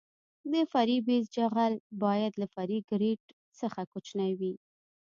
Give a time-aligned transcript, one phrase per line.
[0.51, 3.19] د فرعي بیس جغل باید له فرعي ګریډ
[3.59, 4.53] څخه کوچنی وي